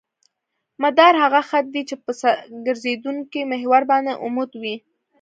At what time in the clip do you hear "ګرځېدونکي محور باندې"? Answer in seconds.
2.65-4.19